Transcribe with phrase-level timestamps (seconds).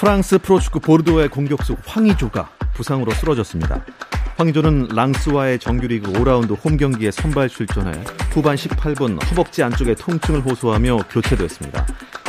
[0.00, 3.84] 프랑스 프로축구 보르도의 공격수 황희조가 부상으로 쓰러졌습니다.
[4.38, 7.92] 황희조는 랑스와의 정규리그 5라운드 홈 경기에 선발 출전해
[8.30, 11.86] 후반 18분 허벅지 안쪽에 통증을 호소하며 교체됐습니다.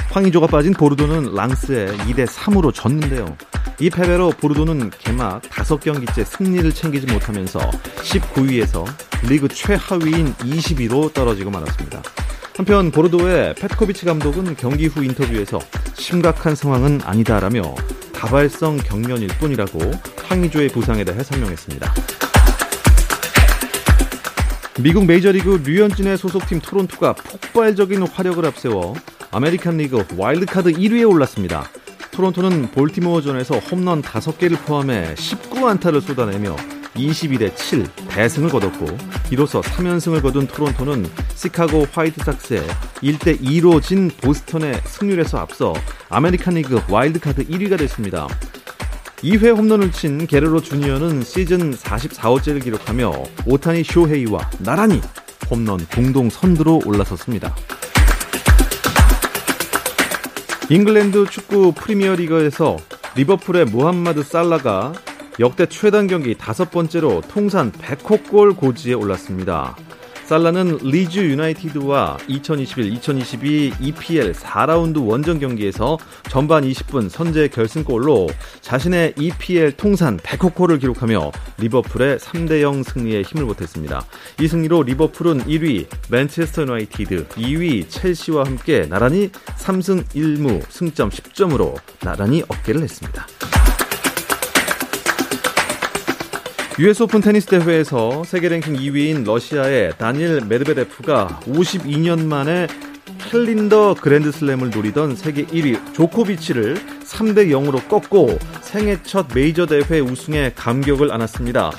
[0.09, 3.37] 황희조가 빠진 보르도는 랑스에 2대 3으로 졌는데요.
[3.79, 8.85] 이 패배로 보르도는 개막 5경기째 승리를 챙기지 못하면서 19위에서
[9.29, 12.01] 리그 최하위인 20위로 떨어지고 말았습니다.
[12.55, 15.59] 한편 보르도의 페트코비치 감독은 경기 후 인터뷰에서
[15.93, 17.61] 심각한 상황은 아니다라며
[18.13, 19.79] 다발성 경련일 뿐이라고
[20.25, 21.93] 황의조의 부상에 대해 설명했습니다.
[24.81, 28.95] 미국 메이저리그 류현진의 소속팀 토론토가 폭발적인 화력을 앞세워
[29.31, 31.69] 아메리칸 리그 와일드카드 1위에 올랐습니다.
[32.11, 36.55] 토론토는 볼티모어전에서 홈런 5개를 포함해 19안타를 쏟아내며
[36.95, 38.85] 22대 7 대승을 거뒀고
[39.31, 42.61] 이로써 3연승을 거둔 토론토는 시카고 화이트삭스에
[43.01, 45.73] 1대 2로 진 보스턴의 승률에서 앞서
[46.09, 48.27] 아메리칸 리그 와일드카드 1위가 됐습니다.
[49.23, 53.11] 2회 홈런을 친 게레로 주니어는 시즌 44호째를 기록하며
[53.45, 54.99] 오타니 쇼헤이와 나란히
[55.49, 57.55] 홈런 공동 선두로 올라섰습니다.
[60.69, 62.77] 잉글랜드 축구 프리미어리그에서
[63.15, 64.93] 리버풀의 무함마드 살라가
[65.39, 69.75] 역대 최단 경기 다섯 번째로 통산 100호 골 고지에 올랐습니다.
[70.25, 75.97] 살라는 리즈 유나이티드와 2021-2022 EPL 4라운드 원정 경기에서
[76.29, 78.29] 전반 20분 선제 결승골로
[78.61, 84.05] 자신의 EPL 통산 100호 골을 기록하며 리버풀의 3대0 승리에 힘을 보탰습니다.
[84.39, 92.41] 이 승리로 리버풀은 1위 맨체스터 유나이티드, 2위 첼시와 함께 나란히 3승 1무 승점 10점으로 나란히
[92.47, 93.27] 어깨를 냈습니다.
[96.81, 102.65] US 오픈 테니스 대회에서 세계 랭킹 2위인 러시아의 다니엘 메드베데프가 52년 만에
[103.29, 111.11] 캘린더 그랜드슬램을 노리던 세계 1위 조코비치를 3대 0으로 꺾고 생애 첫 메이저 대회 우승의 감격을
[111.11, 111.69] 안았습니다.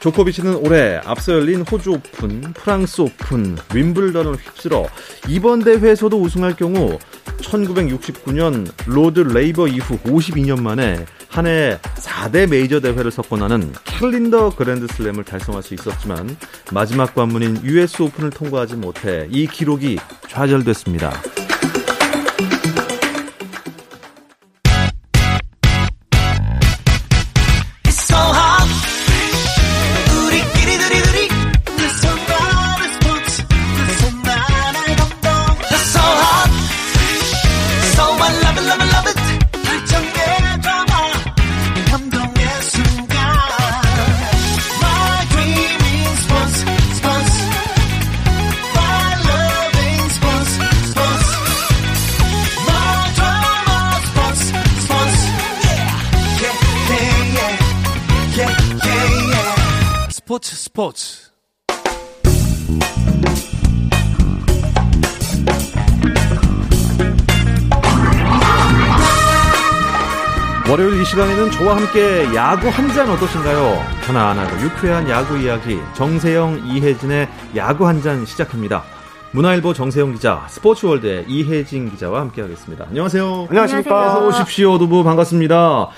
[0.00, 4.86] 조코비치는 올해 앞서 열린 호주 오픈, 프랑스 오픈, 윈블던을 휩쓸어
[5.26, 6.98] 이번 대회에서도 우승할 경우
[7.38, 15.62] 1969년 로드 레이버 이후 52년 만에 한 해 4대 메이저 대회를 석권하는 캘린더 그랜드슬램을 달성할
[15.62, 16.36] 수 있었지만
[16.72, 19.98] 마지막 관문인 US 오픈을 통과하지 못해 이 기록이
[20.28, 21.12] 좌절됐습니다.
[60.30, 61.30] 스포츠 스포츠
[70.70, 73.82] 월요일 이 시간에는 저와 함께 야구 한 잔 어떠신가요?
[74.06, 78.84] 편안하고 유쾌한 야구 이야기 정세영 이혜진의 야구 한 잔 시작합니다.
[79.32, 82.86] 문화일보 정세영 기자, 스포츠월드의 이혜진 기자와 함께하겠습니다.
[82.88, 83.46] 안녕하세요.
[83.48, 84.08] 안녕하십니까.
[84.08, 85.88] 어서 오십시오, 두부 반갑습니다.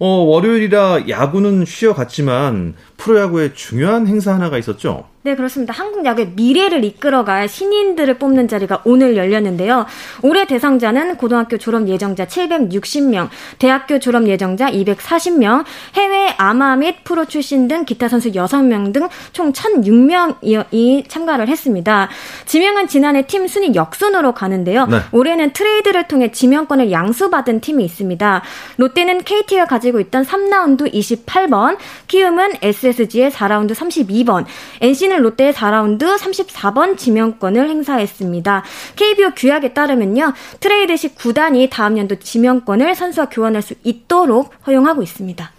[0.00, 5.08] 어, 월요일이라 야구는 쉬어갔지만 프로야구에 중요한 행사 하나가 있었죠.
[5.22, 5.74] 네, 그렇습니다.
[5.74, 9.84] 한국 야구의 미래를 이끌어갈 신인들을 뽑는 자리가 오늘 열렸는데요.
[10.22, 13.28] 올해 대상자는 고등학교 졸업 예정자 760명,
[13.58, 19.52] 대학교 졸업 예정자 240명, 해외 아마 및 프로 출신 등 기타 선수 6명 등 총
[19.52, 22.08] 1006명이 참가를 했습니다.
[22.46, 24.86] 지명은 지난해 팀 순위 역순으로 가는데요.
[24.86, 24.98] 네.
[25.12, 28.42] 올해는 트레이드를 통해 지명권을 양수받은 팀이 있습니다.
[28.76, 31.76] 롯데는 KT가 가지고 있던 3라운드 28번,
[32.06, 34.44] 키움은 SSG의 4라운드 32번,
[34.80, 38.62] NC 는 롯데의 4라운드 34번 지명권을 행사했습니다.
[38.96, 40.34] KBO 규약에 따르면요.
[40.60, 45.50] 트레이드 시 구단이 다음 연도 지명권을 선수와 교환할 수 있도록 허용하고 있습니다.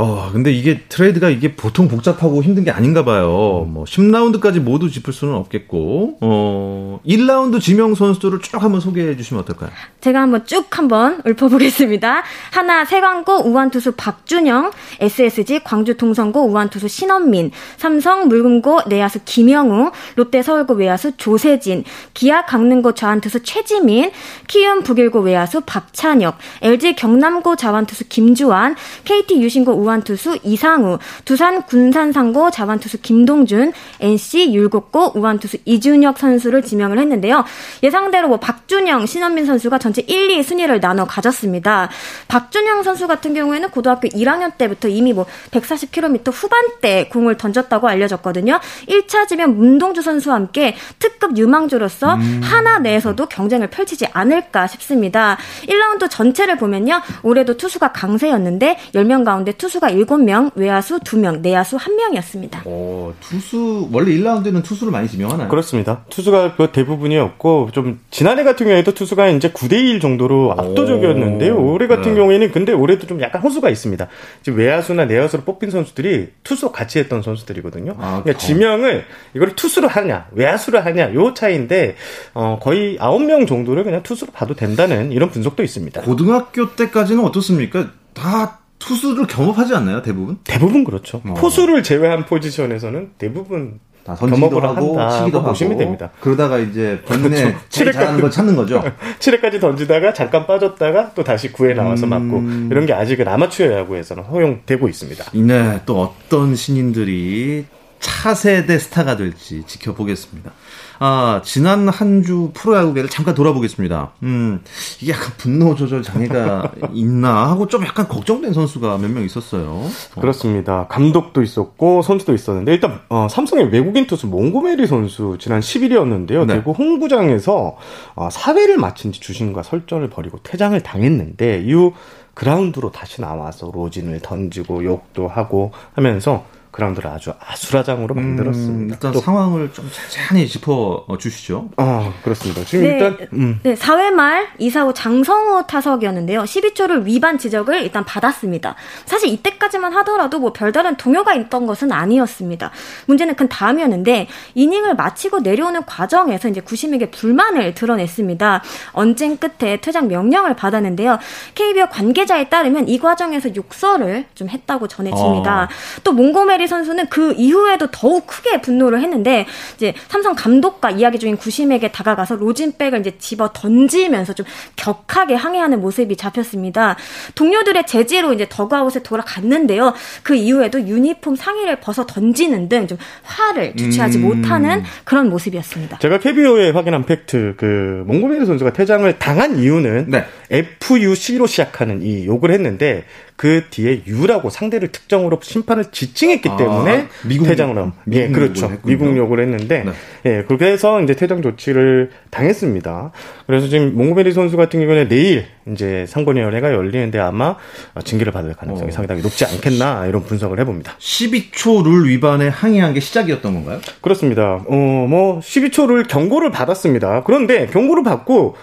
[0.00, 3.66] 어, 근데 이게 트레이드가 이게 보통 복잡하고 힘든 게 아닌가 봐요.
[3.68, 6.18] 뭐 10라운드까지 모두 짚을 수는 없겠고.
[6.20, 9.70] 어, 1라운드 지명 선수들을 쭉 한번 소개해 주시면 어떨까요?
[10.00, 12.22] 제가 한번 쭉 한번 읊어 보겠습니다.
[12.52, 20.74] 하나 세광고 우완투수 박준영, SSG 광주 동성고 우완투수 신원민, 삼성 물금고 내야수 김영우, 롯데 서울고
[20.74, 21.82] 외야수 조세진,
[22.14, 24.12] 기아 강릉고 좌완투수 최지민,
[24.46, 32.50] 키움 북일고 외야수 박찬혁, LG 경남고 자완투수 김주환, KT 유신고 우 완투수 이상우, 두산 군산상고
[32.50, 37.44] 자완투수 김동준, NC 율곡고 우완투수 이준혁 선수를 지명을 했는데요.
[37.82, 41.88] 예상대로 뭐 박준영, 신원민 선수가 전체 1, 2 순위를 나눠 가졌습니다.
[42.28, 48.60] 박준영 선수 같은 경우에는 고등학교 1학년 때부터 이미 뭐 140km 후반대 공을 던졌다고 알려졌거든요.
[48.88, 52.40] 1차 지명 문동주 선수와 함께 특급 유망주로서 음.
[52.42, 55.38] 하나 내에서도 경쟁을 펼치지 않을까 싶습니다.
[55.66, 57.00] 1라운드 전체를 보면요.
[57.22, 62.62] 올해도 투수가 강세였는데 10명 가운데 투수 가 7명, 외야수 2명, 내야수 1명이었습니다.
[62.64, 65.48] 어, 투수 원래 1라운드는 투수를 많이 지명하나요?
[65.48, 66.04] 그렇습니다.
[66.10, 71.56] 투수가 그 대부분이었고 좀 지난해 같은 경우에도 투수가 이제 9대 1 정도로 압도적이었는데요.
[71.56, 72.20] 올해 같은 네.
[72.20, 74.08] 경우에는 근데 올해도 좀 약간 호수가 있습니다.
[74.42, 77.94] 지금 외야수나 내야수로 뽑힌 선수들이 투수 같이 했던 선수들이거든요.
[77.98, 79.04] 아, 그러니까 지명을
[79.34, 81.96] 이걸 투수로 하냐, 외야수로 하냐 요 차이인데
[82.34, 86.02] 어, 거의 9명 정도를 그냥 투수로 봐도 된다는 이런 분석도 있습니다.
[86.02, 87.90] 고등학교 때까지는 어떻습니까?
[88.14, 90.38] 다 투수를 겸업하지 않나요, 대부분?
[90.44, 91.20] 대부분 그렇죠.
[91.24, 91.34] 어.
[91.34, 96.10] 포수를 제외한 포지션에서는 대부분 다 던지기도 하고 치기도 하고 보시면 됩니다.
[96.20, 97.92] 그러다가 이제 본인의 그렇죠.
[97.92, 98.82] 잘하는 걸 찾는 거죠.
[99.20, 102.10] 7회까지 던지다가 잠깐 빠졌다가 또 다시 9회 나와서 음...
[102.10, 105.24] 맞고 이런 게 아직은 아마추어 야구에서는 허용되고 있습니다.
[105.34, 107.66] 네, 또 어떤 신인들이
[108.00, 110.52] 차세대 스타가 될지 지켜보겠습니다.
[111.00, 114.10] 아, 지난 한 주 프로야구계를 잠깐 돌아보겠습니다.
[114.24, 114.60] 음,
[115.00, 119.82] 이게 약간 분노 조절 장애가 있나 하고 좀 약간 걱정된 선수가 몇 명 있었어요.
[120.20, 120.86] 그렇습니다.
[120.88, 126.44] 감독도 있었고 선수도 있었는데 일단 어, 삼성의 외국인 투수 몽고메리 선수 지난 10일이었는데요.
[126.46, 126.54] 네.
[126.56, 127.76] 대구 홍구장에서
[128.16, 131.92] 어, 사회를 마친 뒤 주심과 설전을 벌이고 퇴장을 당했는데 이후
[132.34, 136.44] 그라운드로 다시 나와서 로진을 던지고 욕도 하고 하면서
[136.78, 138.72] 그라운드를 아주 아수라장으로 음, 만들었습니다.
[138.72, 141.70] 음, 일단 또, 상황을 좀 자세히 짚어 주시죠.
[141.76, 142.64] 아, 그렇습니다.
[142.64, 143.60] 지금 네, 일단 음.
[143.64, 146.44] 네, 4회 말 이사후 장성호 타석이었는데요.
[146.44, 148.76] 12초를 위반 지적을 일단 받았습니다.
[149.06, 152.70] 사실 이때까지만 하더라도 뭐 별다른 동요가 있던 것은 아니었습니다.
[153.06, 158.62] 문제는 그 다음이었는데 이닝을 마치고 내려오는 과정에서 이제 구심에게 불만을 드러냈습니다.
[158.92, 161.18] 언쟁 끝에 퇴장 명령을 받았는데요.
[161.56, 165.64] KBO 관계자에 따르면 이 과정에서 욕설을 좀 했다고 전해집니다.
[165.64, 165.68] 어.
[166.04, 171.92] 또 몽고메리 선수는 그 이후에도 더욱 크게 분노를 했는데 이제 삼성 감독과 이야기 중인 구심에게
[171.92, 174.44] 다가가서 로진백을 이제 집어 던지면서 좀
[174.76, 176.96] 격하게 항의하는 모습이 잡혔습니다.
[177.34, 179.94] 동료들의 제지로 이제 더그아웃에 돌아갔는데요.
[180.22, 184.22] 그 이후에도 유니폼 상의를 벗어 던지는 등 좀 화를 주체하지 음.
[184.22, 185.98] 못하는 그런 모습이었습니다.
[185.98, 190.24] 제가 KBO에 확인한 팩트 그 몽고메리 선수가 퇴장을 당한 이유는 네.
[190.50, 193.04] FUC로 시작하는 이 욕을 했는데
[193.38, 197.92] 그 뒤에 you라고 상대를 특정으로 심판을 지칭했기 아, 때문에 미국, 퇴장을 함.
[198.10, 198.68] 예, 그렇죠.
[198.82, 199.92] 미국 욕을 했는데 네.
[200.26, 203.12] 예, 그렇게 해서 이제 퇴장 조치를 당했습니다.
[203.46, 207.54] 그래서 지금 몽고메리 선수 같은 경우는 내일 이제 상벌위원회가 열리는데 아마
[208.02, 208.92] 징계를 받을 가능성이 어.
[208.92, 210.96] 상당히 높지 않겠나 이런 분석을 해봅니다.
[210.98, 213.78] 12초 룰 위반에 항의한 게 시작이었던 건가요?
[214.00, 214.64] 그렇습니다.
[214.66, 214.74] 어,
[215.08, 217.22] 뭐 12초 룰 경고를 받았습니다.
[217.22, 218.56] 그런데 경고를 받고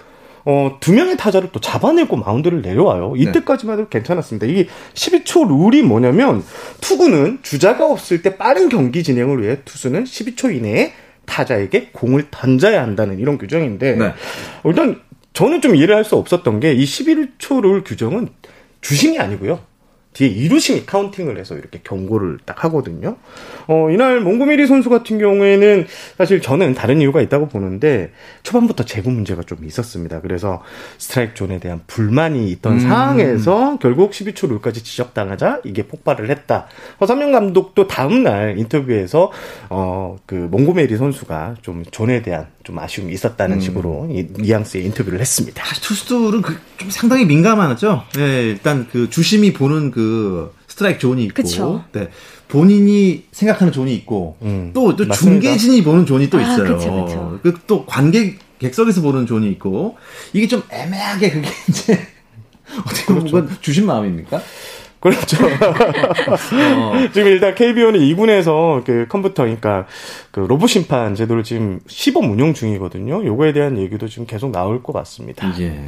[0.46, 3.14] 어, 두 명의 타자를 또 잡아내고 마운드를 내려와요.
[3.16, 3.22] 네.
[3.24, 4.46] 이때까지만 해도 괜찮았습니다.
[4.46, 6.44] 이게 12초 룰이 뭐냐면
[6.82, 10.94] 투구는 주자가 없을 때 빠른 경기 진행을 위해 투수는 12초 이내에
[11.26, 14.14] 타자에게 공을 던져야 한다는 이런 규정인데 네.
[14.66, 15.02] 일단
[15.34, 18.30] 저는 좀 이해를 할 수 없었던 게 이 12초 룰 규정은
[18.82, 19.60] 주심이 아니고요.
[20.16, 23.18] 뒤에 2루심이 카운팅을 해서 이렇게 경고를 딱 하거든요.
[23.68, 28.12] 어, 이날 몽고메리 선수 같은 경우에는 사실 저는 다른 이유가 있다고 보는데
[28.44, 30.22] 초반부터 제구 문제가 좀 있었습니다.
[30.22, 30.64] 그래서
[30.98, 32.80] 스트라이크 존에 대한 불만이 있던 음.
[32.80, 36.68] 상황에서 결국 12초 룰까지 지적당하자 이게 폭발을 했다.
[37.02, 39.32] 허삼영 감독도 다음 날 인터뷰에서
[39.70, 43.62] 어, 그 몽고메리 선수가 좀 존에 대한 좀 아쉬움이 있었다는 음.
[43.62, 45.64] 식으로 이 뉘앙스의 인터뷰를 했습니다.
[45.82, 48.04] 투수들은 그 좀 상당히 민감하죠.
[48.16, 51.84] 네, 일단 그 주심이 보는 그 스트라이크 존이 있고, 그쵸.
[51.94, 52.10] 네.
[52.48, 56.78] 본인이 생각하는 존이 있고, 음, 또, 또 중계진이 보는 존이 또 아, 있어요.
[56.78, 57.40] 그쵸, 그쵸.
[57.42, 59.98] 그 또 관객, 객석에서 보는 존이 있고,
[60.34, 62.08] 이게 좀 애매하게 그게 이제,
[62.86, 63.62] 어떻게 보면 그렇죠.
[63.62, 64.42] 주심 마음입니까?
[65.10, 65.38] 그렇죠.
[66.78, 66.94] 어.
[67.14, 69.86] 지금 일단 KBO는 2군에서 그 컴퓨터, 그러니까
[70.32, 73.24] 그 로봇 심판 제도를 지금 시범 운영 중이거든요.
[73.24, 75.48] 요거에 대한 얘기도 지금 계속 나올 것 같습니다.
[75.60, 75.80] 예.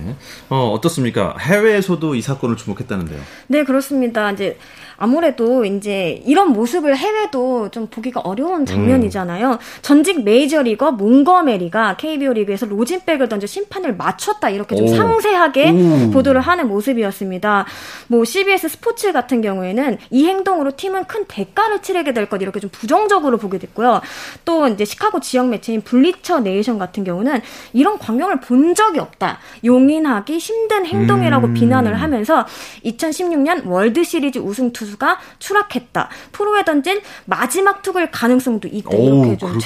[0.50, 1.36] 어, 어떻습니까?
[1.39, 3.19] 해외에서도 이 사건을 주목했다는데요.
[3.47, 4.31] 네, 그렇습니다.
[4.31, 4.57] 이제
[4.98, 9.51] 아무래도 이제 이런 모습을 해외도 좀 보기가 어려운 장면이잖아요.
[9.51, 9.58] 음.
[9.82, 14.96] 전직 메이저리거 몽고메리가 KBO 리그에서 로진백을 던져 심판을 맞췄다 이렇게 좀 오.
[14.96, 15.72] 상세하게
[16.08, 16.12] 오.
[16.12, 17.66] 보도를 하는 모습이었습니다.
[18.08, 22.70] 뭐 CBS 스포츠 같은 경우에는 이 행동으로 팀은 큰 대가를 치르게 될 것 이렇게 좀
[22.72, 24.01] 부정적으로 보게 됐고요.
[24.44, 27.39] 또 이제 시카고 지역 매체인 블리처 네이션 같은 경우는
[27.72, 29.39] 이런 광경을 본 적이 없다.
[29.63, 31.54] 용인하기 힘든 행동이라고 음.
[31.54, 32.46] 비난을 하면서
[32.84, 36.10] 2016년 월드 시리즈 우승 투 투수가 추락했다.
[36.32, 38.89] 프로에 던진 마지막 투구일 가능성도 있다.
[38.96, 39.60] 이렇게 좀 그렇게까지.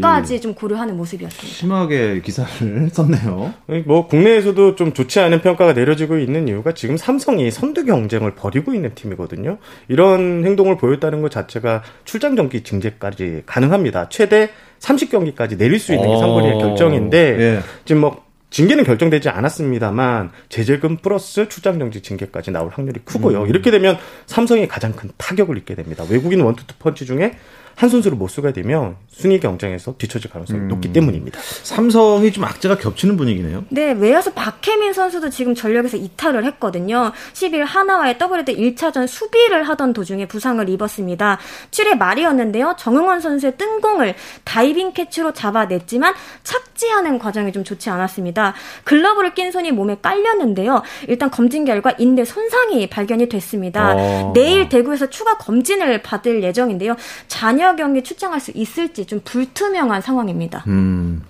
[0.00, 1.54] 최악까지 좀 고려하는 모습이었습니다.
[1.54, 3.54] 심하게 기사를 썼네요.
[3.86, 8.94] 뭐 국내에서도 좀 좋지 않은 평가가 내려지고 있는 이유가 지금 삼성이 선두 경쟁을 벌이고 있는
[8.94, 9.58] 팀이거든요.
[9.88, 14.08] 이런 행동을 보였다는 것 자체가 출장 정지 징계까지 가능합니다.
[14.08, 14.50] 최대
[14.80, 16.58] 30경기까지 내릴 수 있는 게 상벌위 어.
[16.58, 17.60] 결정인데 예.
[17.84, 18.21] 지금 뭐
[18.52, 23.42] 징계는 결정되지 않았습니다만 제재금 플러스 출장 정지 징계까지 나올 확률이 크고요.
[23.42, 23.48] 음.
[23.48, 26.04] 이렇게 되면 삼성이 가장 큰 타격을 입게 됩니다.
[26.08, 27.36] 외국인 원투투 펀치 중에
[27.82, 30.68] 한 선수를 못 쓰게 되면 순위 경쟁에서 뒤처질 가능성이 음.
[30.68, 31.40] 높기 때문입니다.
[31.64, 33.64] 삼성이 좀 악재가 겹치는 분위기네요.
[33.70, 37.10] 네, 외야수 박혜민 선수도 지금 전력에서 이탈을 했거든요.
[37.32, 41.40] 10일 하나와의 WD 1차전 수비를 하던 도중에 부상을 입었습니다.
[41.72, 42.76] 7회 말이었는데요.
[42.78, 48.54] 정응원 선수의 뜬공을 다이빙 캐치로 잡아냈지만 착지하는 과정이 좀 좋지 않았습니다.
[48.84, 50.82] 글러브를 낀 손이 몸에 깔렸는데요.
[51.08, 53.94] 일단 검진 결과 인대 손상이 발견이 됐습니다.
[53.96, 54.32] 어.
[54.36, 56.94] 내일 대구에서 추가 검진을 받을 예정인데요.
[57.26, 60.64] 잔여 경기 출장할 수 있을지 좀 불투명한 상황입니다.
[60.66, 61.22] 음.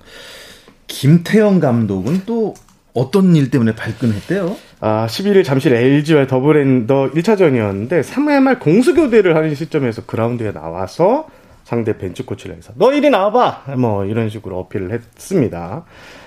[0.86, 2.54] 김태형 감독은 또
[2.94, 4.56] 어떤 일 때문에 발끈했대요?
[4.80, 11.26] 아, 11일 잠실 LG와 더블헤더 1차전이었는데 3회 말 공수교대를 하는 시점에서 그라운드에 나와서
[11.64, 13.76] 상대 벤치 코치를 해서 너 이리 나와봐!
[13.78, 15.84] 뭐 이런 식으로 어필을 했습니다.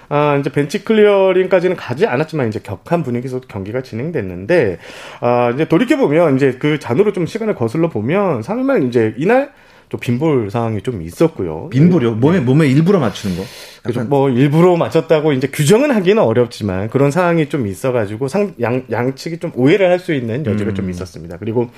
[0.10, 4.78] 아, 이제 벤치 클리어링까지는 가지 않았지만 이제 격한 분위기에서 경기가 진행됐는데
[5.22, 9.52] 아, 이제 돌이켜 보면 이제 그 잔으로 좀 시간을 거슬러 보면 3회말 이제 이날
[9.90, 11.70] 좀 빈볼 상황이 좀 있었고요.
[11.70, 12.12] 빈볼이요?
[12.12, 12.16] 네.
[12.18, 13.44] 몸에 몸에 일부러 맞추는 거?
[13.84, 14.04] 그죠.
[14.04, 19.52] 뭐 일부러 맞췄다고 이제 규정은 하기는 어렵지만 그런 상황이 좀 있어가지고 상 양 양측이 좀
[19.56, 20.76] 오해를 할 수 있는 여지가 음.
[20.76, 21.38] 좀 있었습니다.
[21.38, 21.70] 그리고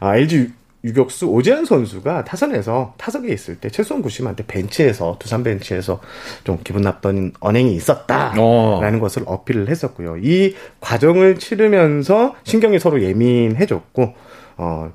[0.00, 0.48] 아, LG
[0.84, 6.00] 유격수 오재환 선수가 타선에서 타석에 있을 때 최수원 구심한테 벤치에서 두산 벤치에서
[6.44, 8.98] 좀 기분 나쁜 언행이 있었다라는 어.
[9.00, 10.18] 것을 어필을 했었고요.
[10.22, 14.14] 이 과정을 치르면서 신경이 서로 예민해졌고
[14.58, 14.92] 어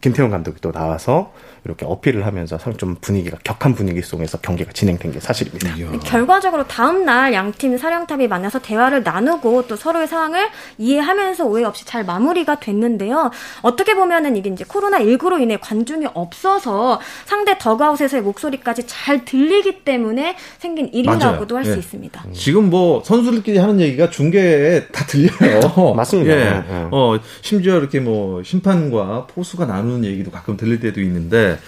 [0.00, 1.32] 김태형 감독이 또 나와서
[1.64, 5.76] 이렇게 어필을 하면서 좀 분위기가 격한 분위기 속에서 경기가 진행된 게 사실입니다.
[5.76, 5.90] 이야.
[6.04, 12.04] 결과적으로 다음 날 양팀 사령탑이 만나서 대화를 나누고 또 서로의 상황을 이해하면서 오해 없이 잘
[12.04, 13.30] 마무리가 됐는데요.
[13.62, 20.36] 어떻게 보면은 이게 이제 코로나 19로 인해 관중이 없어서 상대 더그아웃에서의 목소리까지 잘 들리기 때문에
[20.58, 21.76] 생긴 일이라고도 할수 예.
[21.76, 22.24] 있습니다.
[22.32, 25.94] 지금 뭐 선수들끼리 하는 얘기가 중계에 다 들려요.
[25.96, 26.32] 맞습니다.
[26.32, 26.64] 예.
[26.68, 26.88] 예.
[26.92, 31.58] 어 심지어 이렇게 뭐 심판과 포수가 나누 는 얘기도 가끔 들릴 때도 있는데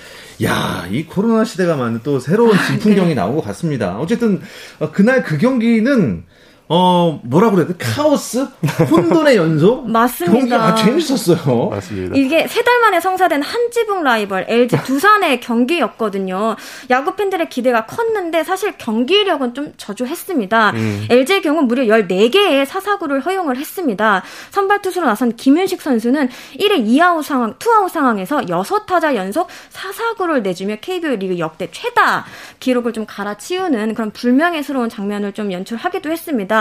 [0.43, 3.15] 야, 이 코로나 시대가 맞는 또 새로운 아, 진풍경이 네.
[3.15, 3.99] 나온 것 같습니다.
[3.99, 4.41] 어쨌든,
[4.79, 6.25] 어, 그날 그 경기는
[6.73, 7.75] 어, 뭐라 그래야 돼?
[7.77, 8.47] 카오스?
[8.89, 9.91] 혼돈의 연속?
[9.91, 10.39] 맞습니다.
[10.39, 11.69] 경기가 재밌었어요.
[11.71, 12.15] 맞습니다.
[12.17, 16.55] 이게 세 달 만에 성사된 한지붕 라이벌 LG 두산의 경기였거든요.
[16.91, 20.71] 야구 팬들의 기대가 컸는데 사실 경기력은 좀 저조했습니다.
[20.77, 21.07] 음.
[21.11, 24.23] LG의 경우 무려 14개의 사사구를 허용을 했습니다.
[24.50, 31.17] 선발 투수로 나선 김윤식 선수는 1회 2아웃 상황, 투아웃 상황에서 6타자 연속 사사구를 내주며 KBO
[31.17, 32.27] 리그 역대 최다
[32.61, 36.60] 기록을 좀 갈아치우는 그런 불명예스러운 장면을 좀 연출하기도 했습니다.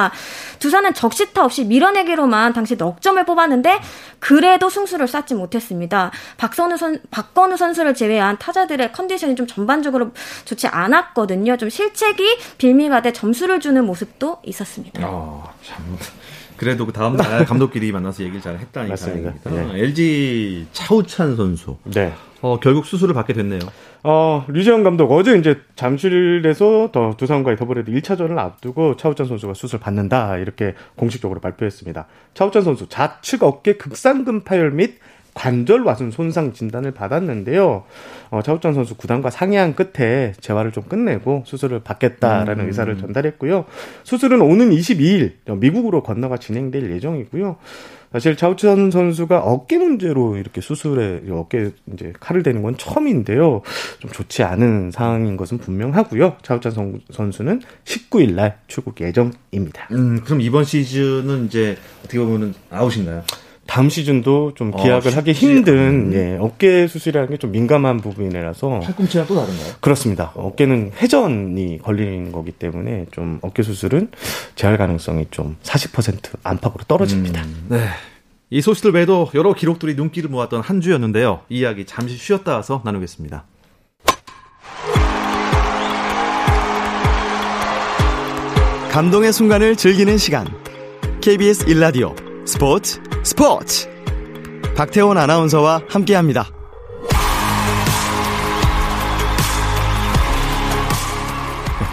[0.60, 3.80] 두산은 적시타 없이 밀어내기로만 당시 넉 점을 뽑았는데
[4.20, 6.12] 그래도 승수를 쌓지 못했습니다.
[6.38, 10.12] 박선우 선 박건우 선수를 제외한 타자들의 컨디션이 좀 전반적으로
[10.46, 11.58] 좋지 않았거든요.
[11.58, 15.02] 좀 실책이 빌미가 돼 점수를 주는 모습도 있었습니다.
[15.06, 15.98] 아, 참.
[16.58, 18.92] 그래도 그 다음 날 감독끼리 만나서 얘기를 잘 했다니까.
[18.92, 19.34] 맞습니다.
[19.46, 19.80] 네.
[19.80, 21.78] LG 차우찬 선수.
[21.86, 22.14] 네.
[22.42, 23.60] 어, 결국 수술을 받게 됐네요.
[24.04, 30.38] 어, 류지현 감독 어제 이제 잠실에서 더 두산과의 더블헤더 1차전을 앞두고 차우찬 선수가 수술 받는다
[30.38, 32.08] 이렇게 공식적으로 발표했습니다.
[32.34, 35.00] 차우찬 선수 좌측 어깨 극상근 파열 및
[35.34, 37.84] 관절 와순 손상 진단을 받았는데요.
[38.30, 42.68] 어, 차우찬 선수 구단과 상의한 끝에 재활을 좀 끝내고 수술을 받겠다라는 음.
[42.68, 43.66] 의사를 전달했고요.
[44.04, 47.58] 수술은 오는 22일 미국으로 건너가 진행될 예정이고요.
[48.12, 53.62] 사실 차우찬 선수가 어깨 문제로 이렇게 수술에 어깨 이제 칼을 대는 건 처음인데요.
[54.00, 56.38] 좀 좋지 않은 상황인 것은 분명하고요.
[56.42, 59.88] 차우찬 선수는 19일 날 출국 예정입니다.
[59.92, 63.24] 음, 그럼 이번 시즌은 이제 어떻게 보면은 아웃인가요?
[63.70, 68.80] 다음 시즌도 좀 어, 기약을 어, 하기 힘든 예, 어깨 수술이라는 게 좀 민감한 부분이라서
[68.80, 69.74] 팔꿈치랑 또 다른가요?
[69.80, 70.32] 그렇습니다.
[70.36, 74.10] 어깨는 회전이 걸리는 거기 때문에 좀 어깨 수술은
[74.56, 77.44] 재활 가능성이 좀 40% 안팎으로 떨어집니다.
[77.44, 77.86] 음, 네.
[78.50, 81.42] 이 소식들 외에도 여러 기록들이 눈길을 모았던 한 주였는데요.
[81.50, 83.46] 이 이야기 잠시 쉬었다 와서 나누겠습니다.
[88.92, 90.48] 감동의 순간을 즐기는 시간.
[91.22, 93.88] KBS 1라디오 스포츠 스포츠
[94.76, 96.48] 박태원 아나운서와 함께합니다.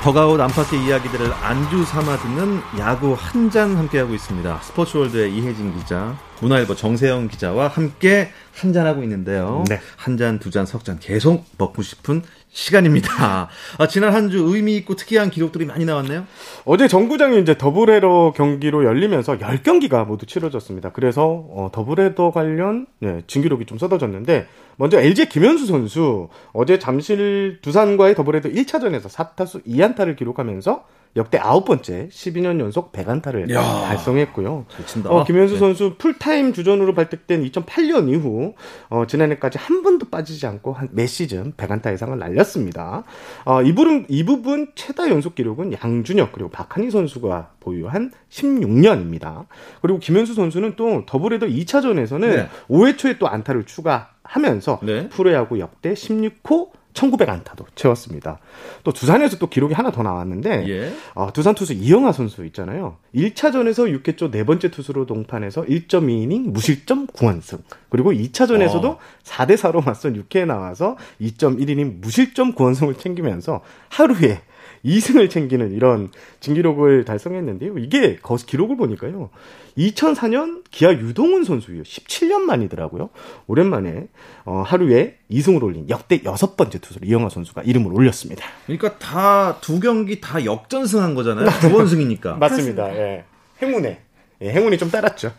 [0.02, 4.60] 더그아웃 안팎의 이야기들을 안주 삼아 듣는 야구 한 잔 함께하고 있습니다.
[4.62, 9.64] 스포츠월드의 이혜진 기자, 문화일보 정세영 기자와 함께 한잔 하고 있는데요.
[9.68, 9.78] 네.
[9.96, 13.48] 한 잔, 두 잔, 석 잔 계속 먹고 싶은 시간입니다.
[13.78, 16.24] 아, 지난 한 주 의미 있고 특이한 기록들이 많이 나왔네요.
[16.64, 20.90] 어제 전 구장이 이제 더블헤더 경기로 열리면서 10경기가 모두 치러졌습니다.
[20.92, 24.46] 그래서 어, 더블헤더 관련 네, 진기록이 좀 쏟아졌는데
[24.76, 30.84] 먼저 LG 김현수 선수 어제 잠실 두산과의 더블헤더 1차전에서 4타수 2안타를 기록하면서
[31.16, 34.66] 역대 아홉 번째 12년 연속 100안타를 야, 달성했고요.
[35.06, 35.58] 어, 김현수 네.
[35.60, 38.54] 선수 풀타임 주전으로 발탁된 2008년 이후
[38.88, 43.04] 어, 지난해까지 한 번도 빠지지 않고 한 매 시즌 100안타 이상을 날렸습니다.
[43.44, 49.46] 어, 이 부분 이 부분 최다 연속 기록은 양준혁 그리고 박한이 선수가 보유한 16년입니다.
[49.82, 52.48] 그리고 김현수 선수는 또 더블헤더 2차전에서는 네.
[52.68, 55.08] 5회 초에 또 안타를 추가하면서 네.
[55.08, 58.40] 프로야구 역대 16호 1900 안타도 채웠습니다.
[58.82, 60.92] 또 두산에서 또 기록이 하나 더 나왔는데 예.
[61.14, 62.96] 어, 두산 투수 이영하 선수 있잖아요.
[63.14, 67.60] 1차전에서 6회 초 네 번째 투수로 동판해서 1.2이닝 무실점 9완승.
[67.90, 68.98] 그리고 2차전에서도 어.
[69.22, 73.60] 4대 4로 맞선 6회에 나와서 2.1이닝 무실점 9완승을 챙기면서
[73.90, 74.40] 하루에
[74.86, 77.76] 2승을 챙기는 이런 진기록을 달성했는데요.
[77.78, 79.30] 이게 거기서 기록을 보니까요.
[79.76, 81.82] 2004년 기아 유동훈 선수요.
[81.82, 83.10] 17년 만이더라고요.
[83.46, 84.06] 오랜만에
[84.44, 88.44] 어, 하루에 2승을 올린 역대 여섯 번째 투수로 이영하 선수가 이름을 올렸습니다.
[88.66, 91.46] 그러니까 다 두 경기 다 역전승한 거잖아요.
[91.60, 92.36] 구원승이니까.
[92.40, 92.94] 맞습니다.
[92.96, 93.24] 예.
[93.60, 94.00] 행운에
[94.42, 95.32] 예, 행운이 좀 따랐죠.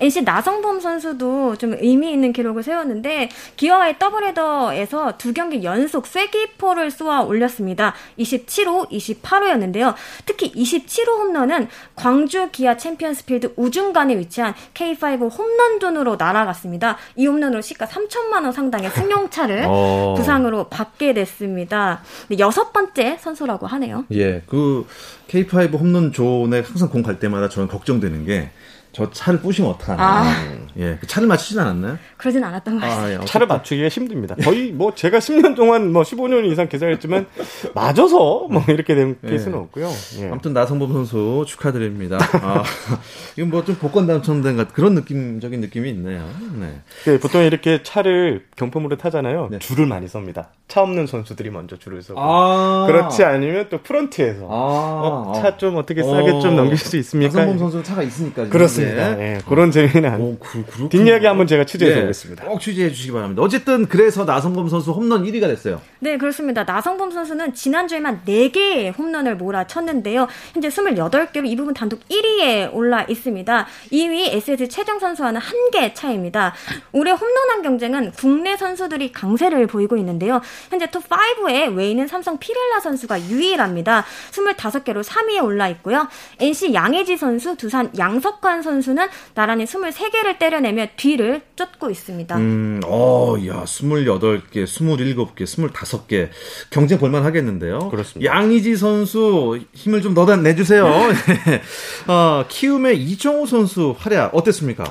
[0.00, 7.22] NC 나성범 선수도 좀 의미 있는 기록을 세웠는데 기아와의 더블헤더에서 두 경기 연속 쐐기포를 쏘아
[7.22, 7.94] 올렸습니다.
[8.18, 9.94] 27호, 28호였는데요.
[10.26, 16.96] 특히 27호 홈런은 광주 기아 챔피언스필드 우중간에 위치한 K5 홈런존으로 날아갔습니다.
[17.16, 20.14] 이 홈런으로 시가 3천만 원 상당의 승용차를 어...
[20.16, 22.02] 부상으로 받게 됐습니다.
[22.38, 24.04] 여섯 번째 선수라고 하네요.
[24.12, 24.86] 예, 그
[25.28, 28.50] K5 홈런존에 항상 공 갈 때마다 저는 걱정되는 게
[28.94, 30.02] 저 차를 부시면 어떡하나.
[30.02, 30.54] 아.
[30.76, 30.96] 예.
[31.00, 31.98] 그 차를 맞추진 않았나요?
[32.16, 33.18] 그러진 않았던 것 같아요.
[33.18, 33.24] 아, 예.
[33.24, 34.34] 차를 맞추기가 힘듭니다.
[34.36, 37.26] 거의 뭐 제가 10년 동안 뭐 15년 이상 계산했지만
[37.74, 39.28] 맞아서 뭐 이렇게 된 예.
[39.28, 39.90] 케이스는 없고요.
[40.20, 40.28] 예.
[40.28, 42.18] 아무튼 나성범 선수 축하드립니다.
[42.40, 42.62] 아,
[43.36, 46.28] 이건 뭐 좀 복권 당첨된 것 그런 느낌적인 느낌이 있네요.
[46.60, 46.80] 네.
[47.06, 47.18] 네.
[47.18, 49.48] 보통 이렇게 차를 경품으로 타잖아요.
[49.50, 49.58] 네.
[49.58, 50.50] 줄을 많이 섭니다.
[50.68, 52.20] 차 없는 선수들이 먼저 줄을 서고.
[52.20, 57.38] 아~ 그렇지 않으면 또 프런트에서 아~ 어, 차좀 어떻게 싸게 어~ 좀 넘길 수 있습니까?
[57.38, 58.48] 나성범 선수 차가 있으니까.
[58.48, 58.83] 그렇습니다.
[58.84, 59.16] 있습니다.
[59.16, 59.34] 네.
[59.34, 59.40] 네.
[59.48, 62.00] 그런 재미난 오, 그, 뒷이야기 한번 제가 취재해 네.
[62.02, 62.44] 보겠습니다.
[62.44, 63.42] 꼭 취재해 주시기 바랍니다.
[63.42, 65.80] 어쨌든 그래서 나성범 선수 홈런 1위가 됐어요.
[65.98, 66.64] 네, 그렇습니다.
[66.64, 70.28] 나성범 선수는 지난주에만 4개의 홈런을 몰아쳤는데요.
[70.52, 73.66] 현재 28개로 이 부분 단독 1위에 올라 있습니다.
[73.92, 76.52] 2위 SS 최정 선수와는 한 개 차이입니다.
[76.92, 80.40] 올해 홈런왕 경쟁은 국내 선수들이 강세를 보이고 있는데요.
[80.68, 84.04] 현재 톱5에 웨이는 삼성 피렐라 선수가 유일합니다.
[84.30, 86.06] 25개로 3위에 올라 있고요.
[86.38, 92.36] NC 양혜지 선수, 두산 양석환 선수 선수는 나란히 23개를 때려내며 뒤를 쫓고 있습니다.
[92.36, 96.28] 음, 어, 야, 28개, 27개, 25개.
[96.70, 97.90] 경쟁 볼만 하겠는데요.
[97.90, 98.32] 그렇습니다.
[98.32, 100.84] 양희지 선수 힘을 좀 넣어다 내주세요.
[102.08, 104.84] 어, 키움의 이정우 선수 활약 어땠습니까?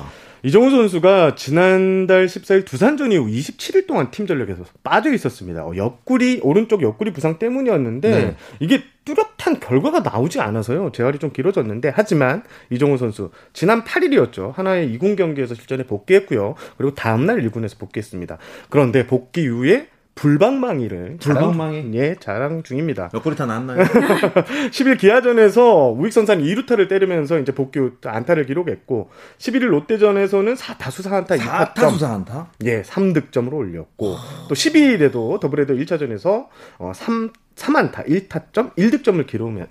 [0.44, 5.64] 이정우 선수가 지난달 14일 두산전 이후 27일 동안 팀 전력에서 빠져 있었습니다.
[5.64, 8.36] 어, 옆구리 오른쪽 옆구리 부상 때문이었는데 네.
[8.60, 10.92] 이게 뚜렷한 결과가 나오지 않아서요.
[10.92, 14.54] 재활이 좀 길어졌는데 하지만 이정우 선수 지난 8일이었죠.
[14.54, 16.56] 하나의 2군 경기에서 실전에 복귀했고요.
[16.76, 18.36] 그리고 다음 날 1군에서 복귀했습니다.
[18.68, 23.10] 그런데 복귀 이후에 불방망이를 불방망이 자랑, 예 자랑 중입니다.
[23.12, 23.82] 옆구리 다 나왔나요?
[23.84, 31.98] 10일 기아전에서 우익선산 2루타를 때리면서 이제 복귀 안타를 기록했고 11일 롯데전에서는 4타수 4안타 2타점 4타수
[31.98, 32.46] 4안타?
[32.64, 34.16] 예 3득점으로 올렸고
[34.48, 36.46] 또 12일에도 더블헤더 1차전에서
[36.78, 39.26] 어, 3 3안타 1타점 1득점을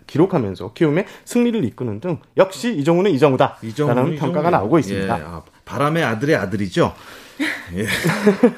[0.08, 5.20] 기록, 하면서 키움의 승리를 이끄는 등 역시 이정후는 이정후다 라는 평가가 나오고 있습니다.
[5.20, 6.94] 예, 아, 바람의 아들의 아들이죠.
[7.76, 7.86] 예.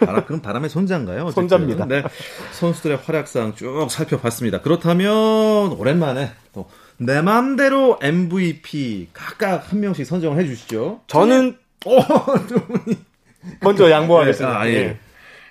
[0.05, 1.23] 바람, 그럼 바람의 손자인가요?
[1.23, 1.43] 어쨌든.
[1.43, 1.85] 손자입니다.
[1.85, 2.03] 네.
[2.51, 4.61] 선수들의 활약상 쭉 살펴봤습니다.
[4.61, 11.01] 그렇다면 오랜만에 또 내 맘대로 MVP 각각 한 명씩 선정을 해주시죠.
[11.07, 11.99] 저는 어,
[13.61, 14.59] 먼저 양보하겠습니다.
[14.59, 14.97] 아, 예.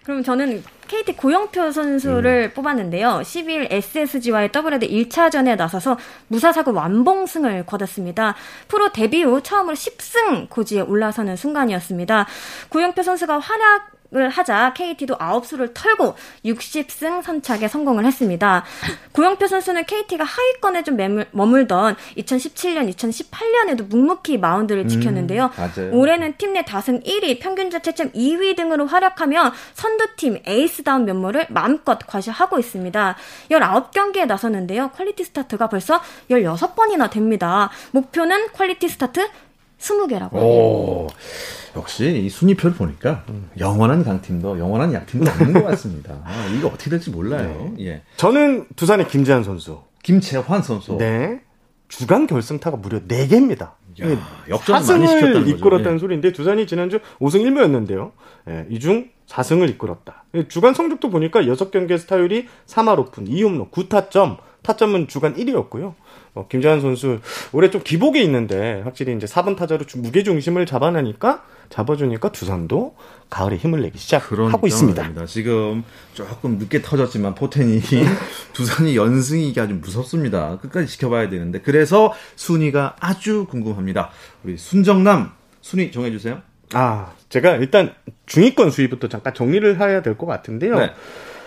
[0.04, 0.06] 예.
[0.06, 2.54] 그럼 저는 KT 고영표 선수를 음.
[2.54, 3.20] 뽑았는데요.
[3.22, 5.96] 12일 SSG와의 더블헤더 1차전에 나서서
[6.28, 8.34] 무사사구 완봉승을 거뒀습니다.
[8.68, 12.26] 프로 데뷔 후 처음으로 10승 고지에 올라서는 순간이었습니다.
[12.68, 18.64] 고영표 선수가 활약을 하자 KT도 아홉수를 털고 60승 선착에 성공을 했습니다.
[19.12, 25.50] 고영표 선수는 KT가 하위권에 좀 매물, 머물던 2017년, 2018년에도 묵묵히 마운드를 지켰는데요.
[25.56, 25.90] 맞아요.
[25.92, 32.60] 올해는 팀 내 다승 1위, 평균 자책점 2위 등으로 활약하며 선두팀 에이스다운 면모를 마음껏 과시하고
[32.60, 33.16] 있습니다.
[33.50, 34.90] 19경기에 나섰는데요.
[34.90, 36.00] 퀄리티 스타트가 벌써
[36.30, 37.70] 16번이나 됩니다.
[37.90, 39.28] 목표는 퀄리티 스타트
[39.84, 40.42] 20개라고 해요.
[40.42, 41.06] 오,
[41.76, 43.24] 역시 이 순위표를 보니까
[43.58, 46.14] 영원한 강팀도 영원한 약팀도 없는 것 같습니다.
[46.24, 47.74] 아, 이거 어떻게 될지 몰라요.
[47.80, 48.02] 예.
[48.16, 49.80] 저는 두산의 김재환 선수.
[50.02, 50.96] 김재환 선수.
[50.98, 51.40] 네.
[51.88, 53.72] 주간 결승타가 무려 4개입니다.
[54.02, 54.06] 야,
[54.48, 55.48] 역전을 많이 시켰다는.
[55.48, 55.98] 이끌었다는 예.
[55.98, 58.10] 소리인데 두산이 지난주 5승 1무였는데요.
[58.48, 60.24] 예, 이중 4승을 이끌었다.
[60.34, 65.94] 예, 주간 성적도 보니까 6경기에서 타율이 3할 5푼, 2홈런, 9타점, 타점은 주간 1위였고요.
[66.34, 67.20] 어, 김재환 선수
[67.52, 72.94] 올해 좀 기복이 있는데 확실히 이제 4번 타자로 좀 무게 중심을 잡아내니까 잡아주니까 두산도
[73.30, 75.00] 가을에 힘을 내기 시작하고 그러니까 있습니다.
[75.02, 75.26] 말입니다.
[75.26, 77.80] 지금 조금 늦게 터졌지만 포텐이
[78.52, 80.58] 두산이 연승이기 아주 무섭습니다.
[80.58, 84.10] 끝까지 지켜봐야 되는데 그래서 순위가 아주 궁금합니다.
[84.44, 86.42] 우리 순정남 순위 정해주세요.
[86.74, 87.94] 아, 제가 일단
[88.26, 90.76] 중위권 수위부터 잠깐 정리를 해야 될 것 같은데요.
[90.78, 90.90] 네.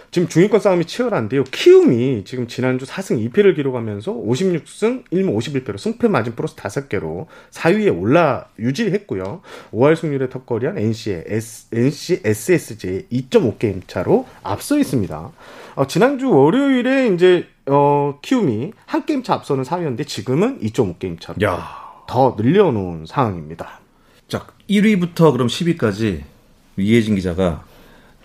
[0.09, 1.43] 지금 중위권 싸움이 치열한데요.
[1.45, 8.45] 키움이 지금 지난주 4승 2패를 기록하면서 56승 1무 51패로 승패 마진 플러스 5개로 4위에 올라
[8.57, 9.41] 유지했고요.
[9.71, 15.31] 5할 승률의 턱걸이한 NC의 S, NC SSG의 2.5게임 차로 앞서 있습니다.
[15.75, 21.67] 어, 지난주 월요일에 이제 어, 키움이 한 게임 차 앞서는 4위였는데 지금은 2.5게임 차로 야,
[22.07, 23.81] 더 늘려놓은 상황입니다.
[24.29, 26.23] 자 1위부터 그럼 10위까지
[26.77, 27.65] 이혜진 기자가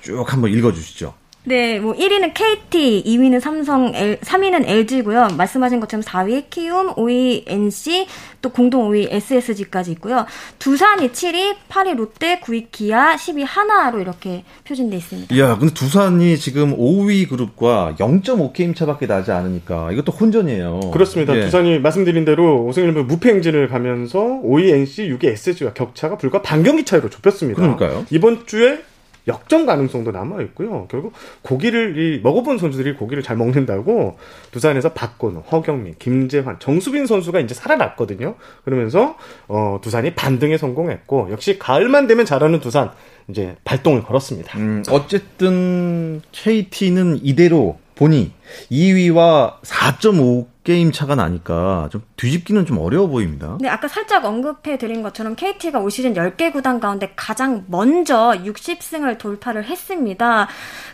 [0.01, 1.22] 쭉 한번 읽어주시죠.
[1.45, 5.29] 네, 뭐 1위는 KT, 2위는 삼성, L, 3위는 LG고요.
[5.37, 8.07] 말씀하신 것처럼 4위 키움, 5위 NC,
[8.41, 10.25] 또 공동 5위 SSG까지 있고요.
[10.61, 15.37] 두산이 7위, 8위 롯데, 9위 기아, 10위 하나로 이렇게 표준돼 있습니다.
[15.39, 20.93] 야, 근데 두산이 지금 5위 그룹과 0.5게임 차밖에 나지 않으니까 이것도 혼전이에요.
[20.93, 21.37] 그렇습니다.
[21.37, 21.47] 예.
[21.47, 26.85] 두산이 말씀드린 대로 5승 1무 무패 행진을 가면서 5위 NC, 6위 SG와 격차가 불과 반경기
[26.85, 27.61] 차이로 좁혔습니다.
[27.61, 28.07] 그러니까요.
[28.11, 28.79] 이번 주에
[29.29, 30.87] 역전 가능성도 남아 있고요.
[30.91, 34.19] 결국 고기를 이 먹어본 선수들이 고기를 잘 먹는다고
[34.51, 38.35] 두산에서 박건우, 허경민, 김재환, 정수빈 선수가 이제 살아났거든요.
[38.65, 39.17] 그러면서
[39.49, 42.91] 어, 두산이 반등에 성공했고 역시 가을만 되면 잘하는 두산
[43.29, 44.59] 이제 발동을 걸었습니다.
[44.59, 48.33] 음, 어쨌든 KT는 이대로 보니
[48.71, 53.59] 2위와 4.5 게임 차가 나니까 좀 뒤집기는 좀 어려워 보입니다.
[53.61, 59.19] 네, 아까 살짝 언급해 드린 것처럼 KT가 올 시즌 10개 구단 가운데 가장 먼저 60승을
[59.19, 60.47] 돌파를 했습니다.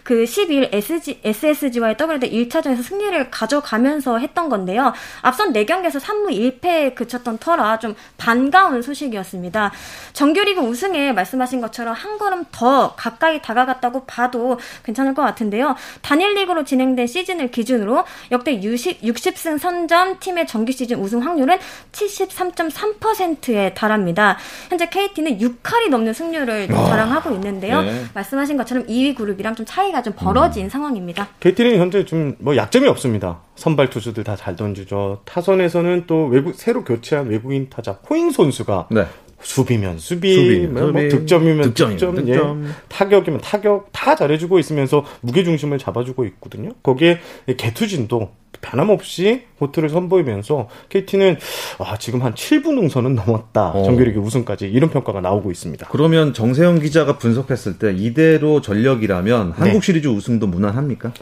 [0.04, 4.94] 그 12일 SG, SSG와의 더블헤더 1차전에서 승리를 가져가면서 했던 건데요.
[5.20, 9.72] 앞선 4경기에서 3무 1패에 그쳤던 터라 좀 반가운 소식이었습니다.
[10.14, 15.76] 정규리그 우승에 말씀하신 것처럼 한 걸음 더 가까이 다가갔다고 봐도 괜찮을 것 같은데요.
[16.00, 21.58] 단일 리그로 진행된 시즌을 기준으로 역대 60, 60승 선점 팀의 정규 시즌 우승 확률은
[21.92, 24.38] 73.3%에 달합니다.
[24.68, 27.82] 현재 KT는 6할이 넘는 승률을 자랑하고 있는데요.
[27.82, 28.04] 네.
[28.14, 31.28] 말씀하신 것처럼 2위 그룹이랑 좀 차이가 좀 벌어진 상황입니다.
[31.40, 33.40] KT는 현재 좀 뭐 약점이 없습니다.
[33.56, 35.22] 선발 투수들 다 잘 던지죠.
[35.24, 39.06] 타선에서는 또 외국 새로 교체한 외국인 타자 호잉 선수가 네.
[39.40, 42.64] 수비면 수비, 수비, 뭐, 뭐 수비, 득점이면 득점이면 득점, 득점.
[42.64, 46.70] 예, 타격이면 타격 다 잘해주고 있으면서 무게 중심을 잡아주고 있거든요.
[46.82, 47.18] 거기에
[47.48, 48.30] 이 개투진도
[48.70, 51.36] 변함없이 호투를 선보이면서 KT는
[51.78, 53.70] 아, 지금 한 7분 능선은 넘었다.
[53.70, 53.84] 어.
[53.84, 55.88] 정규리그 우승까지 이런 평가가 나오고 있습니다.
[55.90, 59.54] 그러면 정세영 기자가 분석했을 때 이대로 전력이라면 네.
[59.56, 61.12] 한국 시리즈 우승도 무난합니까?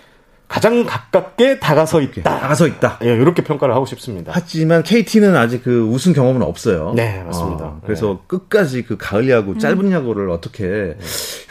[0.49, 2.31] 가장 가깝게 다가서 있다.
[2.31, 3.01] 나가서 있다.
[3.03, 4.31] 예, 이렇게 평가를 하고 싶습니다.
[4.35, 6.93] 하지만 KT는 아직 그 우승 경험은 없어요.
[6.95, 7.65] 네, 맞습니다.
[7.65, 10.97] 어, 그래서 끝까지 그 가을 야구, 짧은 야구를 어떻게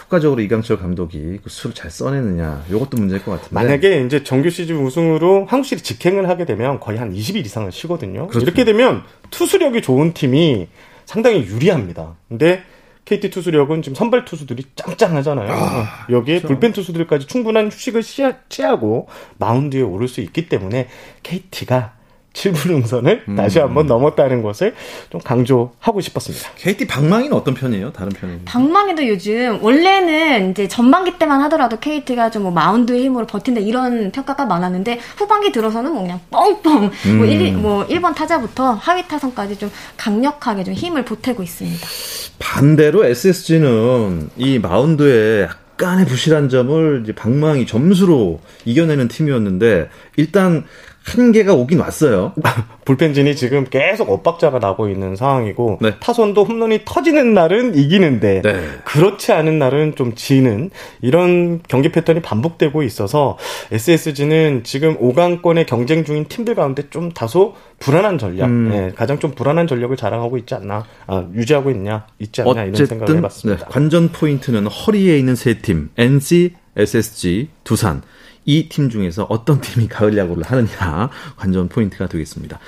[0.06, 3.54] 효과적으로 이강철 감독이 그 수를 잘 써내느냐, 이것도 문제일 것 같은데.
[3.54, 8.28] 만약에 이제 정규 시즌 우승으로 한국 시리즈 직행을 하게 되면 거의 한 20일 이상을 쉬거든요.
[8.28, 8.46] 그렇죠.
[8.46, 10.68] 이렇게 되면 투수력이 좋은 팀이
[11.06, 12.16] 상당히 유리합니다.
[12.30, 12.64] 근데
[13.06, 15.52] KT 투수력은 지금 선발 투수들이 짱짱하잖아요.
[15.52, 16.48] 어, 여기에 그렇죠.
[16.48, 18.02] 불펜 투수들까지 충분한 휴식을
[18.50, 20.88] 취하고 마운드에 오를 수 있기 때문에
[21.24, 21.95] KT가
[22.36, 23.36] 7분 응선을 음.
[23.36, 24.76] 다시 한번 넘었다는 것을
[25.10, 26.52] 좀 강조하고 싶었습니다.
[26.56, 27.92] KT 방망이는 어떤 편이에요?
[27.92, 28.42] 다른 편이에요?
[28.46, 34.46] 방망이도 요즘 원래는 이제 전반기 때만 하더라도 KT가 좀 뭐 마운드의 힘으로 버틴다 이런 평가가
[34.46, 37.18] 많았는데 후반기 들어서는 뭐 그냥 뻥뻥 음.
[37.18, 41.88] 뭐, 1, 뭐 1번 타자부터 하위 타선까지 좀 강력하게 좀 힘을 보태고 있습니다.
[42.38, 50.66] 반대로 SSG는 이 마운드에 약간의 부실한 점을 이제 방망이 점수로 이겨내는 팀이었는데 일단
[51.06, 52.34] 한계가 오긴 왔어요.
[52.84, 55.94] 불펜진이 지금 계속 엇박자가 나고 있는 상황이고 네.
[56.00, 58.64] 타선도 홈런이 터지는 날은 이기는데 네.
[58.84, 63.38] 그렇지 않은 날은 좀 지는 이런 경기 패턴이 반복되고 있어서
[63.72, 68.70] SSG는 지금 5강권에 경쟁 중인 팀들 가운데 좀 다소 불안한 전략, 음.
[68.70, 73.18] 네, 가장 좀 불안한 전력을 자랑하고 있지 않나, 아, 유지하고 있냐, 있지 않냐 이런 생각을
[73.18, 73.66] 해봤습니다.
[73.66, 78.02] 네, 관전 포인트는 허리에 있는 세 팀, NC, SSG, 두산.
[78.46, 82.60] 이 팀 중에서 어떤 팀이 가을 야구를 하느냐 관전 포인트가 되겠습니다.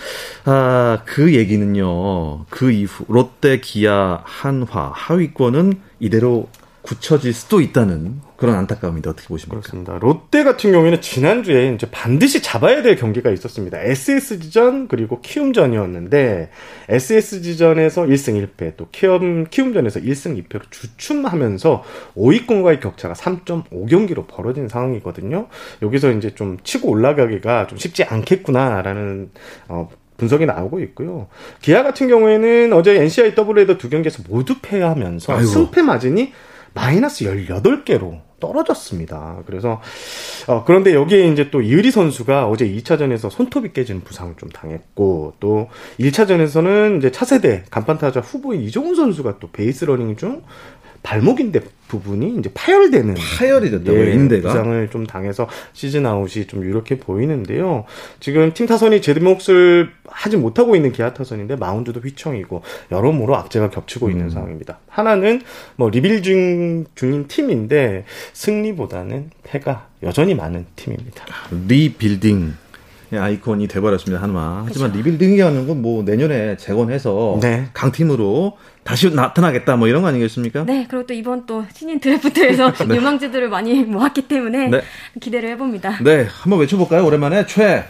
[0.45, 2.45] 아, 그 얘기는요.
[2.49, 6.47] 그 이후 롯데, 기아, 한화 하위권은 이대로
[6.87, 9.59] 굳혀질 수도 있다는 그런 안타까움인데 어떻게 보십니까?
[9.59, 9.97] 그렇습니다.
[9.99, 13.81] 롯데 같은 경우에는 지난주에 이제 반드시 잡아야 될 경기가 있었습니다.
[13.81, 16.49] SSG전 그리고 키움전이었는데
[16.87, 21.83] SSG전에서 1승 1패 또 키움 키움전에서 1승 2패로 주춤하면서
[22.15, 25.47] 5위권과의 격차가 3.5경기로 벌어진 상황이거든요.
[25.81, 29.31] 여기서 이제 좀 치고 올라가기가 좀 쉽지 않겠구나라는
[29.67, 31.27] 어 분석이 나오고 있고요.
[31.61, 35.47] 기아 같은 경우에는 어제 NC와의 두 경기에서 모두 패하면서 아이고.
[35.47, 36.31] 승패 마진이
[36.77, 39.41] 마이너스 18개로 떨어졌습니다.
[39.47, 39.81] 그래서
[40.45, 45.69] 어, 그런데 여기에 이제 또 이의리 선수가 어제 2차전에서 손톱이 깨지는 부상을 좀 당했고 또
[45.99, 50.43] 1차전에서는 이제 차세대 간판 타자 후보인 이정훈 선수가 또 베이스 러닝 중
[51.07, 56.65] 발목 인대 부분이 이제 파열되는 파열이 됐다고 예, 인대가 부상을 좀 당해서 시즌 아웃이 좀
[56.65, 57.85] 이렇게 보이는데요.
[58.19, 64.07] 지금 팀 타선이 제 몫을 하지 못하고 있는 기아 타선인데 마운드도 휘청이고 여러모로 악재가 겹치고
[64.07, 64.11] 음.
[64.11, 64.79] 있는 상황입니다.
[64.89, 65.41] 하나는
[65.77, 71.23] 뭐 리빌딩 중인 팀인데 승리보다는 패가 여전히 많은 팀입니다.
[71.69, 72.53] 리빌딩
[73.13, 74.63] 아이콘이 돼버렸습니다 한화.
[74.67, 74.97] 하지만 그렇죠.
[75.09, 77.67] 리빌딩이라는 건 뭐 내년에 재건해서 네.
[77.73, 78.57] 강팀으로
[78.87, 80.63] 다시 나타나겠다 뭐 이런 거 아니겠습니까?
[80.63, 82.95] 네, 그리고 또 이번 또 신인 드래프트에서 네.
[82.95, 84.81] 유망주들을 많이 모았기 때문에 네.
[85.19, 86.01] 기대를 해봅니다.
[86.01, 87.05] 네, 한번 외쳐볼까요?
[87.05, 87.83] 오랜만에 최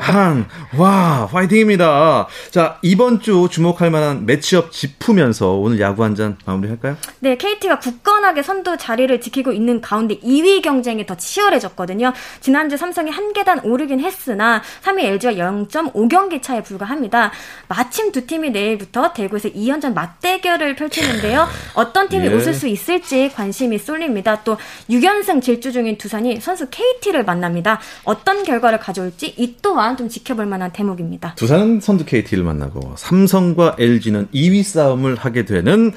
[0.00, 2.26] 한, 와, 화이팅입니다.
[2.50, 6.96] 자, 이번 주 주목할 만한 매치업 짚으면서 오늘 야구 한 잔 마무리할까요?
[7.20, 12.12] 네, KT가 굳건하게 선두 자리를 지키고 있는 가운데 2위 경쟁이 더 치열해졌거든요.
[12.40, 17.32] 지난주 삼성이 한 계단 오르긴 했으나 3위 LG와 0.5경기 차에 불과합니다.
[17.68, 21.46] 마침 두 팀이 내일부터 대구에서 2연전 맞대결을 펼치는데요.
[21.74, 22.32] 어떤 팀이 예.
[22.32, 24.40] 웃을 수 있을지 관심이 쏠립니다.
[24.44, 24.56] 또
[24.88, 27.78] 6연승 질주 중인 두산이 선수 KT를 만납니다.
[28.04, 31.34] 어떤 결과를 가져올 지 될지 이 또한 좀 지켜볼 만한 대목입니다.
[31.36, 35.92] 두산은 선두 KT를 만나고 삼성과 LG는 2위 싸움을 하게 되는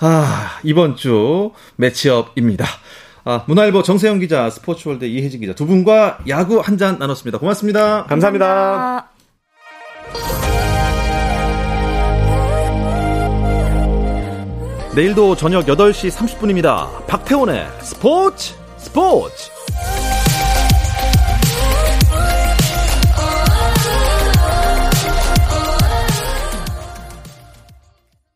[0.00, 2.64] 아, 이번 주 매치업입니다.
[3.24, 7.38] 아, 문화일보 정세영 기자, 스포츠월드 이혜진 기자 두 분과 야구 한 잔 나눴습니다.
[7.38, 8.04] 고맙습니다.
[8.04, 8.46] 감사합니다.
[8.46, 9.08] 감사합니다.
[14.94, 17.06] 내일도 저녁 8시 30분입니다.
[17.06, 19.50] 박태원의 스포츠 스포츠!